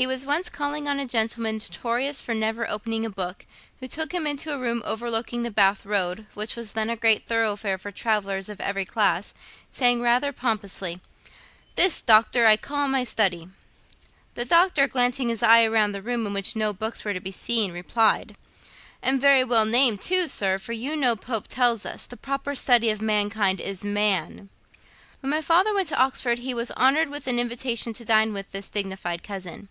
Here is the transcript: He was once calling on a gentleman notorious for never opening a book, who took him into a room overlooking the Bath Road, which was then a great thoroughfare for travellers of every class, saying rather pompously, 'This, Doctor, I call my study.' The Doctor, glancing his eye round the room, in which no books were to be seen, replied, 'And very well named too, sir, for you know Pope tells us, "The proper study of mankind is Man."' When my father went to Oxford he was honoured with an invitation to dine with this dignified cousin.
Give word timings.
He 0.00 0.06
was 0.06 0.24
once 0.24 0.48
calling 0.48 0.88
on 0.88 0.98
a 0.98 1.04
gentleman 1.04 1.56
notorious 1.56 2.22
for 2.22 2.32
never 2.34 2.66
opening 2.66 3.04
a 3.04 3.10
book, 3.10 3.44
who 3.80 3.86
took 3.86 4.12
him 4.12 4.26
into 4.26 4.50
a 4.50 4.56
room 4.58 4.80
overlooking 4.86 5.42
the 5.42 5.50
Bath 5.50 5.84
Road, 5.84 6.24
which 6.32 6.56
was 6.56 6.72
then 6.72 6.88
a 6.88 6.96
great 6.96 7.26
thoroughfare 7.26 7.76
for 7.76 7.90
travellers 7.92 8.48
of 8.48 8.62
every 8.62 8.86
class, 8.86 9.34
saying 9.70 10.00
rather 10.00 10.32
pompously, 10.32 11.02
'This, 11.76 12.00
Doctor, 12.00 12.46
I 12.46 12.56
call 12.56 12.88
my 12.88 13.04
study.' 13.04 13.50
The 14.36 14.46
Doctor, 14.46 14.88
glancing 14.88 15.28
his 15.28 15.42
eye 15.42 15.66
round 15.66 15.94
the 15.94 16.00
room, 16.00 16.26
in 16.26 16.32
which 16.32 16.56
no 16.56 16.72
books 16.72 17.04
were 17.04 17.12
to 17.12 17.20
be 17.20 17.30
seen, 17.30 17.70
replied, 17.70 18.36
'And 19.02 19.20
very 19.20 19.44
well 19.44 19.66
named 19.66 20.00
too, 20.00 20.28
sir, 20.28 20.56
for 20.56 20.72
you 20.72 20.96
know 20.96 21.14
Pope 21.14 21.46
tells 21.46 21.84
us, 21.84 22.06
"The 22.06 22.16
proper 22.16 22.54
study 22.54 22.88
of 22.88 23.02
mankind 23.02 23.60
is 23.60 23.84
Man."' 23.84 24.48
When 25.20 25.28
my 25.28 25.42
father 25.42 25.74
went 25.74 25.88
to 25.88 25.98
Oxford 25.98 26.38
he 26.38 26.54
was 26.54 26.70
honoured 26.70 27.10
with 27.10 27.26
an 27.26 27.38
invitation 27.38 27.92
to 27.92 28.04
dine 28.06 28.32
with 28.32 28.52
this 28.52 28.70
dignified 28.70 29.22
cousin. 29.22 29.68